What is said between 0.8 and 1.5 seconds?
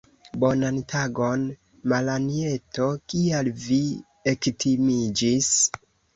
tagon,